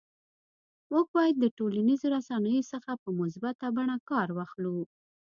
موږ 0.91 1.05
باید 1.17 1.35
د 1.39 1.45
ټولنیزو 1.57 2.07
رسنیو 2.15 2.67
څخه 2.71 2.91
په 3.03 3.09
مثبته 3.19 3.67
بڼه 3.75 3.95
کار 4.09 4.27
واخلو 4.37 4.77